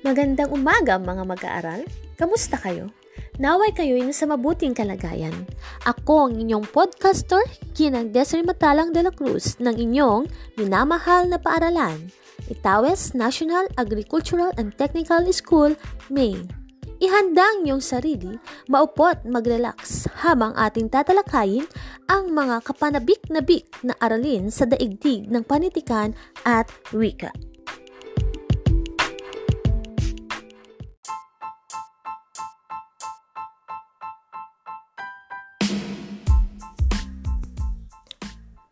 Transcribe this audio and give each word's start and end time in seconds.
Magandang 0.00 0.48
umaga 0.56 0.96
mga 0.96 1.28
mag-aaral. 1.28 1.84
Kamusta 2.16 2.56
kayo? 2.56 2.88
Naway 3.36 3.76
kayo 3.76 4.00
nasa 4.00 4.24
mabuting 4.24 4.72
kalagayan. 4.72 5.44
Ako 5.84 6.24
ang 6.24 6.40
inyong 6.40 6.64
podcaster, 6.72 7.44
Kinang 7.76 8.08
Desiree 8.08 8.40
Matalang 8.40 8.96
de 8.96 9.04
la 9.04 9.12
Cruz 9.12 9.60
ng 9.60 9.76
inyong 9.76 10.24
minamahal 10.56 11.28
na 11.28 11.36
paaralan, 11.36 12.08
Itawes 12.48 13.12
National 13.12 13.68
Agricultural 13.76 14.48
and 14.56 14.72
Technical 14.80 15.20
School, 15.36 15.76
Maine. 16.08 16.48
Ihanda 16.96 17.44
ang 17.60 17.84
sarili, 17.84 18.40
maupot 18.72 19.20
mag-relax 19.28 20.08
habang 20.24 20.56
ating 20.56 20.88
tatalakayin 20.88 21.68
ang 22.08 22.32
mga 22.32 22.64
kapanabik-nabik 22.64 23.68
na 23.84 23.92
aralin 24.00 24.48
sa 24.48 24.64
daigdig 24.64 25.28
ng 25.28 25.44
panitikan 25.44 26.16
at 26.48 26.72
wika. 26.88 27.28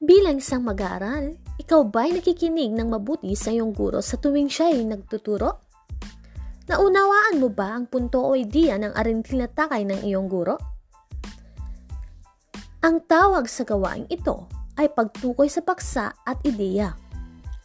Bilang 0.08 0.40
isang 0.40 0.64
mag-aaral, 0.64 1.36
ikaw 1.60 1.84
ba'y 1.84 2.16
nakikinig 2.16 2.72
ng 2.72 2.88
mabuti 2.88 3.36
sa 3.36 3.52
iyong 3.52 3.76
guro 3.76 4.00
sa 4.00 4.16
tuwing 4.16 4.48
siya 4.48 4.72
ay 4.72 4.88
nagtuturo? 4.88 5.68
Naunawaan 6.64 7.36
mo 7.36 7.52
ba 7.52 7.76
ang 7.76 7.84
punto 7.84 8.24
o 8.24 8.32
ideya 8.32 8.80
ng 8.80 8.96
arintil 8.96 9.44
na 9.44 9.52
takay 9.52 9.84
ng 9.84 10.08
iyong 10.08 10.24
guro? 10.24 10.56
Ang 12.80 13.04
tawag 13.04 13.52
sa 13.52 13.68
gawaing 13.68 14.08
ito 14.08 14.48
ay 14.80 14.88
pagtukoy 14.88 15.52
sa 15.52 15.60
paksa 15.60 16.16
at 16.24 16.40
ideya. 16.40 16.96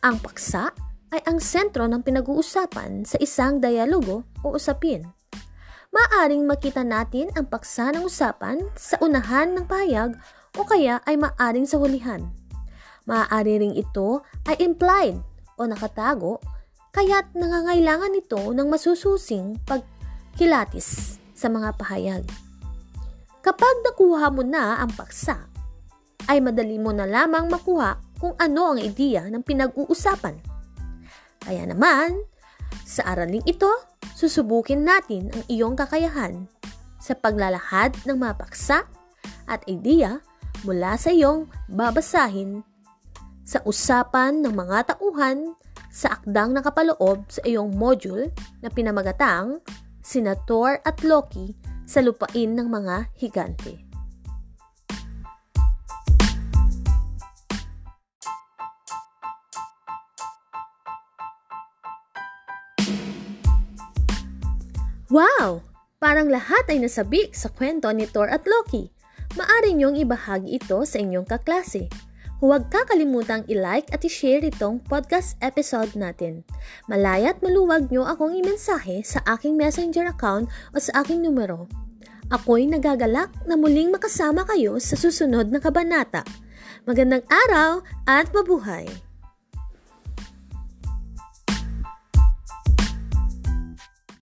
Ang 0.03 0.20
paksa 0.20 0.75
ay 1.15 1.23
ang 1.23 1.39
sentro 1.39 1.87
ng 1.87 2.03
pinag-uusapan 2.03 3.07
sa 3.07 3.15
isang 3.23 3.63
dialogo 3.63 4.27
o 4.43 4.51
usapin. 4.51 5.07
Maaring 5.96 6.43
makita 6.43 6.84
natin 6.84 7.31
ang 7.40 7.48
paksa 7.48 7.96
ng 7.96 8.03
usapan 8.03 8.68
sa 8.75 8.99
unahan 8.99 9.55
ng 9.55 9.63
pahayag 9.63 10.20
o 10.57 10.65
kaya 10.65 11.01
ay 11.05 11.18
maaring 11.18 11.65
sa 11.65 11.82
hulihan. 11.82 12.29
Maaari 13.09 13.59
ring 13.59 13.76
ito 13.76 14.23
ay 14.48 14.57
implied 14.63 15.20
o 15.59 15.68
nakatago 15.68 16.40
kaya't 16.93 17.34
nangangailangan 17.34 18.13
ito 18.13 18.40
ng 18.40 18.68
masususing 18.70 19.57
pagkilatis 19.65 21.18
sa 21.34 21.49
mga 21.49 21.74
pahayag. 21.76 22.24
Kapag 23.43 23.76
nakuha 23.84 24.31
mo 24.31 24.46
na 24.46 24.79
ang 24.79 24.93
paksa, 24.93 25.51
ay 26.31 26.40
madali 26.40 26.79
mo 26.79 26.96
na 26.96 27.04
lamang 27.04 27.51
makuha 27.51 27.99
kung 28.15 28.31
ano 28.40 28.71
ang 28.71 28.79
ideya 28.79 29.27
ng 29.27 29.43
pinag-uusapan. 29.43 30.40
Kaya 31.43 31.68
naman, 31.68 32.24
sa 32.87 33.04
araling 33.12 33.43
ito, 33.43 33.68
susubukin 34.15 34.87
natin 34.87 35.27
ang 35.35 35.43
iyong 35.51 35.76
kakayahan 35.76 36.48
sa 37.04 37.20
paglalahad 37.20 37.91
ng 38.07 38.15
mga 38.15 38.40
paksa 38.40 38.87
at 39.43 39.59
ideya 39.68 40.24
mula 40.63 40.95
sa 40.95 41.11
iyong 41.11 41.51
babasahin 41.67 42.63
sa 43.43 43.59
usapan 43.67 44.39
ng 44.39 44.55
mga 44.55 44.95
tauhan 44.95 45.51
sa 45.91 46.15
akdang 46.15 46.55
nakapaloob 46.55 47.27
sa 47.27 47.43
iyong 47.43 47.75
module 47.75 48.31
na 48.63 48.71
pinamagatang 48.71 49.59
Senator 49.99 50.79
at 50.84 51.03
Loki 51.03 51.53
sa 51.84 51.99
lupain 51.99 52.55
ng 52.55 52.67
mga 52.67 53.11
higante. 53.19 53.84
Wow! 65.13 65.61
Parang 66.01 66.25
lahat 66.25 66.66
ay 66.73 66.81
nasabik 66.81 67.38
sa 67.38 67.53
kwento 67.53 67.85
ni 67.94 68.09
Thor 68.09 68.28
at 68.34 68.50
Loki. 68.50 68.93
Maaari 69.34 69.74
niyong 69.74 69.98
ibahagi 69.98 70.62
ito 70.62 70.86
sa 70.86 71.02
inyong 71.02 71.26
kaklase. 71.26 71.90
Huwag 72.38 72.70
kakalimutang 72.70 73.42
i-like 73.50 73.90
at 73.90 74.06
i-share 74.06 74.46
itong 74.46 74.78
podcast 74.86 75.42
episode 75.42 75.90
natin. 75.98 76.46
Malaya 76.86 77.34
at 77.34 77.42
maluwag 77.42 77.90
niyo 77.90 78.06
akong 78.06 78.38
imensahe 78.38 79.02
sa 79.02 79.26
aking 79.34 79.58
messenger 79.58 80.06
account 80.06 80.54
o 80.70 80.78
sa 80.78 81.02
aking 81.02 81.26
numero. 81.26 81.66
Ako'y 82.30 82.70
nagagalak 82.70 83.34
na 83.50 83.58
muling 83.58 83.90
makasama 83.90 84.46
kayo 84.46 84.78
sa 84.78 84.94
susunod 84.94 85.50
na 85.50 85.58
kabanata. 85.58 86.22
Magandang 86.86 87.26
araw 87.26 87.82
at 88.06 88.30
mabuhay! 88.38 88.86